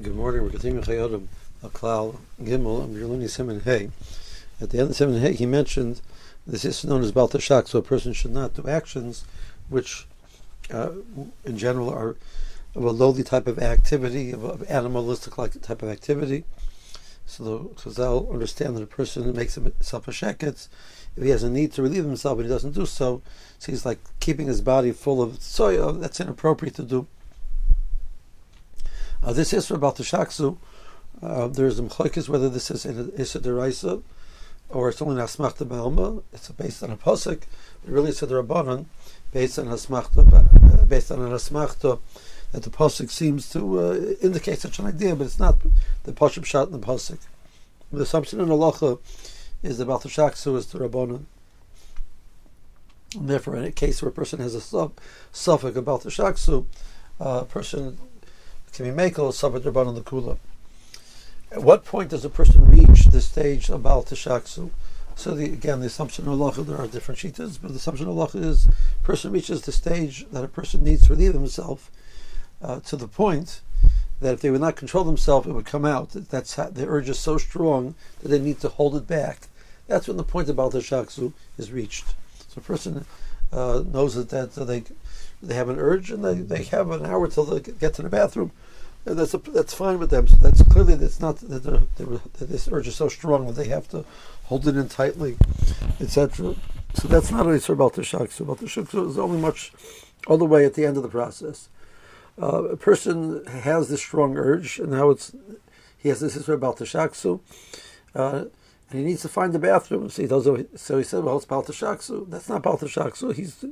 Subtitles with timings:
[0.00, 0.44] Good morning.
[0.44, 1.28] We're continuing Chayei Adam
[1.60, 3.90] Aklal Gimel Yerluni Siman Hey.
[4.60, 6.02] At the end of Siman Hey, he mentioned
[6.46, 9.24] this is known as Baltashak, so a person should not do actions
[9.68, 10.06] which,
[10.70, 10.90] uh,
[11.44, 12.14] in general, are
[12.76, 16.44] of a lowly type of activity, of, of animalistic like type of activity.
[17.26, 20.68] So the Chazal understand that a person makes himself a sheketz.
[21.16, 23.20] If he has a need to relieve himself and he doesn't do so,
[23.58, 25.98] so he's like keeping his body full of soya.
[25.98, 27.08] That's inappropriate to do.
[29.22, 30.56] Uh, this is about the shaksu.
[31.20, 34.02] Uh, there's a mchlokes whether this is in a d'oraisa
[34.68, 36.22] or it's only an asmachta b'alma.
[36.32, 37.42] It's based on a pasuk.
[37.84, 38.86] Really, it's a rabbanon
[39.32, 41.98] based on asmachta, based on an asmachta
[42.52, 45.56] that the pasuk seems to uh, indicate such an idea, but it's not
[46.04, 47.18] the pasuk shot in the pasuk.
[47.92, 49.00] The assumption in halacha
[49.62, 51.24] is about the shaksu is the rabbanon.
[53.14, 54.90] And therefore, in a case where a person has a
[55.32, 56.66] suffix about the shaksu,
[57.20, 57.98] uh, a person
[58.72, 60.38] can be makel suffered rabbanon the kula.
[61.50, 64.70] At what point does a person reach the stage of Baal Tashaksu?
[65.16, 68.16] So the, again, the assumption of Allah, there are different shitas, but the assumption of
[68.16, 71.90] Allah is a person reaches the stage that a person needs to relieve himself
[72.62, 73.60] uh, to the point
[74.20, 76.10] that if they would not control themselves, it would come out.
[76.10, 79.48] That's how, the urge is so strong that they need to hold it back.
[79.86, 82.06] That's when the point of Baal Tashaksu is reached.
[82.48, 83.04] So a person
[83.52, 84.82] uh, knows that, that they
[85.42, 88.08] they have an urge and they, they have an hour till they get to the
[88.08, 88.52] bathroom
[89.14, 90.28] that's a, that's fine with them.
[90.28, 93.88] So that's clearly that's not that, that this urge is so strong that they have
[93.88, 94.04] to
[94.44, 95.36] hold it in tightly,
[96.00, 96.54] etc.
[96.94, 98.40] So that's not only about the shaksu.
[98.40, 99.72] About the shaksu is only much
[100.26, 101.68] all the way at the end of the process.
[102.40, 105.32] Uh, a person has this strong urge, and now it's
[105.96, 107.40] he has this is about the shaksu.
[108.14, 108.44] Uh,
[108.90, 110.08] and he needs to find the bathroom.
[110.08, 110.44] So he does.
[110.76, 113.34] So he said, "Well, it's balta shaksu." That's not balta shaksu.
[113.34, 113.64] He's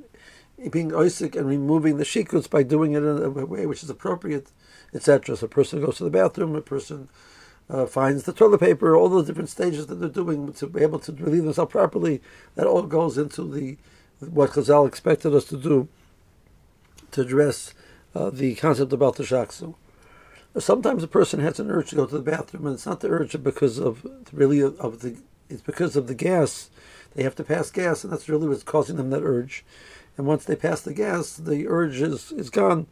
[0.70, 4.50] being oisik and removing the shikuts by doing it in a way which is appropriate
[4.94, 5.36] etc.
[5.36, 7.08] So a person goes to the bathroom, a person
[7.68, 10.98] uh, finds the toilet paper, all those different stages that they're doing to be able
[11.00, 12.22] to relieve themselves properly.
[12.54, 13.76] That all goes into the
[14.20, 15.88] what Chazal expected us to do
[17.10, 17.74] to address
[18.14, 19.74] uh, the concept about the shaksu.
[20.58, 23.08] Sometimes a person has an urge to go to the bathroom, and it's not the
[23.08, 25.18] urge because of really of the
[25.50, 26.70] it's because of the gas.
[27.14, 29.64] They have to pass gas, and that's really what's causing them that urge.
[30.16, 32.86] And once they pass the gas, the urge is, is gone.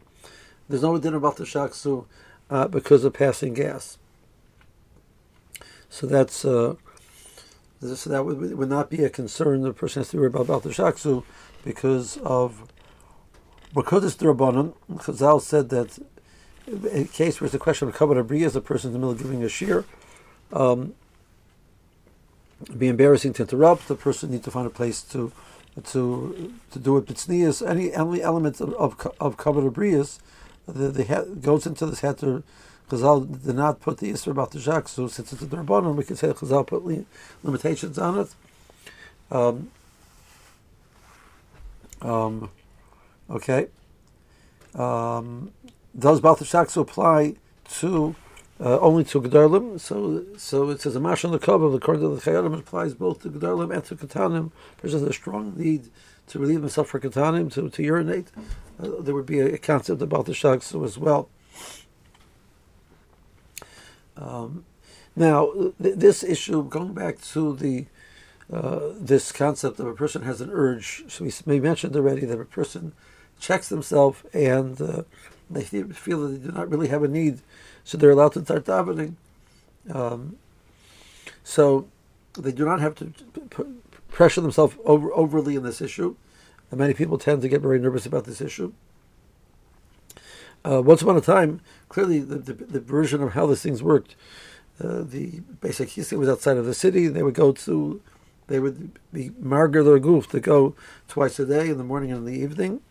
[0.69, 2.05] There's no dinner about the shaksu
[2.49, 3.97] uh, because of passing gas.
[5.89, 6.75] So that's uh,
[7.81, 9.61] so that would, would not be a concern.
[9.61, 11.23] The person has to worry about, the shaksu
[11.63, 12.67] because of
[13.73, 14.73] because it's the rabbanon.
[14.93, 15.99] Chazal said that
[16.67, 19.11] in a case where it's a question of kabbalah bria, the person in the middle
[19.11, 19.85] of giving a shear,
[20.51, 20.95] um,
[22.77, 23.87] be embarrassing to interrupt.
[23.87, 25.31] The person needs to find a place to
[25.83, 27.05] to to do it.
[27.05, 32.43] B'tznius, any any element of of, of kabbalah the, the goes into this heter.
[32.89, 36.03] Chazal did not put the Isra about the Jacques, so since it's a Durbanon, we
[36.03, 37.05] can say Chazal put li-
[37.41, 38.35] limitations on it.
[39.31, 39.71] Um,
[42.01, 42.51] um,
[43.27, 43.69] okay.
[44.75, 45.51] Um,
[45.97, 47.35] does Baltashaksu apply
[47.79, 48.15] to
[48.59, 49.79] uh, only to Gedarlim?
[49.79, 51.73] So, so it says a mash on the cover.
[51.73, 54.51] According to the Chayei Adam, applies both to Gedarlim and to Katanim.
[54.81, 55.89] There's a strong need
[56.27, 58.27] to relieve himself for Katanim, to, to urinate
[58.81, 61.29] uh, there would be a, concept about the shaksu as well.
[64.17, 64.65] Um,
[65.15, 65.51] now,
[65.81, 67.85] th- this issue, going back to the
[68.51, 72.45] uh, this concept of a person has an urge, so we, mentioned already that a
[72.45, 72.93] person
[73.39, 75.01] checks themselves and uh,
[75.49, 77.41] they feel that they do not really have a need,
[77.83, 79.15] so they're allowed to start davening.
[79.91, 80.37] Um,
[81.43, 81.87] so
[82.33, 83.13] they do not have to
[84.09, 86.15] pressure themselves over, overly in this issue.
[86.71, 88.73] And many people tend to get very nervous about this issue.
[90.63, 94.15] Uh, once upon a time, clearly the, the, the, version of how these things worked,
[94.83, 97.07] uh, the basic history was outside of the city.
[97.07, 98.01] They would go to,
[98.47, 100.75] they would be margar goof to go
[101.07, 102.81] twice a day in the morning and in the evening,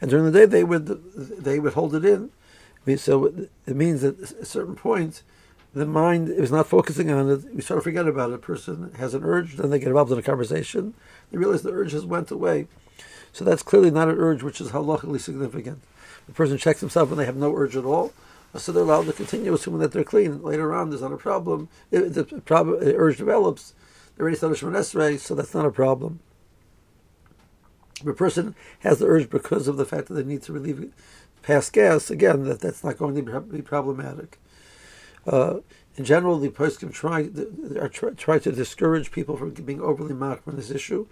[0.00, 0.86] and during the day they would
[1.42, 2.30] they would hold it in.
[2.96, 3.26] So
[3.66, 5.22] it means that at certain point,
[5.74, 7.54] the mind is not focusing on it.
[7.54, 8.34] We sort of forget about it.
[8.34, 10.94] A person has an urge, then they get involved in a conversation.
[11.30, 12.68] They realize the urge has went away.
[13.32, 15.80] So that's clearly not an urge which is halachically significant.
[16.26, 18.12] The person checks himself and they have no urge at all,
[18.54, 20.42] so they're allowed to continue assuming that they're clean.
[20.42, 21.68] Later on, there's not a problem.
[21.90, 23.74] If the problem, the urge develops,
[24.16, 26.20] they're already started Shemon so that's not a problem.
[28.00, 30.92] If a person has the urge because of the fact that they need to relieve
[31.42, 34.38] past gas, again, that, that's not going to be problematic.
[35.26, 35.60] Uh,
[35.96, 37.28] in general, the poskim try,
[37.88, 41.06] try, try to discourage people from being overly mocked on this issue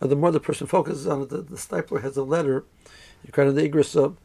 [0.00, 2.64] uh, the more the person focuses on it, the, the Steipler has a letter,
[3.24, 4.16] you kind of the Igrasa,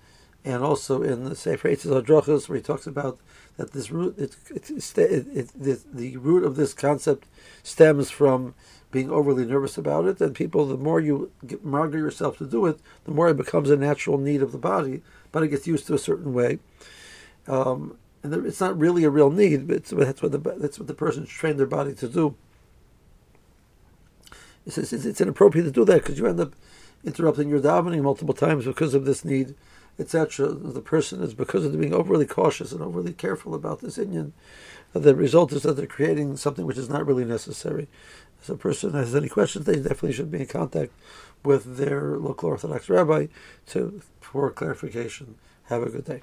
[0.44, 3.20] and also in the Sefer Eitzes Hadrachos, where he talks about
[3.58, 7.28] that this root, it, it, it, the root of this concept
[7.64, 8.56] stems from
[8.92, 12.80] being overly nervous about it, and people, the more you get, yourself to do it,
[13.06, 15.02] the more it becomes a natural need of the body.
[15.32, 16.60] But it gets used to a certain way,
[17.48, 19.68] um, and it's not really a real need.
[19.68, 22.36] But that's what the that's what the person's trained their body to do.
[24.66, 26.54] It's, it's, it's inappropriate to do that because you end up
[27.04, 29.56] interrupting your davening multiple times because of this need,
[30.00, 30.50] etc.
[30.50, 34.34] The person is because of being overly cautious and overly careful about this Indian.
[34.94, 37.88] The result is that they're creating something which is not really necessary.
[38.42, 40.92] If a person has any questions, they definitely should be in contact
[41.44, 43.28] with their local Orthodox rabbi
[43.68, 45.36] to for clarification.
[45.66, 46.22] Have a good day.